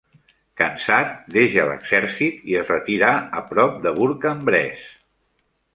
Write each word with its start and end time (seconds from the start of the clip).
Cansat, 0.61 1.11
deixà 1.35 1.65
l'exèrcit 1.73 2.41
i 2.53 2.59
es 2.63 2.73
retirà 2.75 3.13
a 3.43 3.47
prop 3.53 3.79
de 3.87 3.97
Bourg-en-Bresse. 4.01 4.93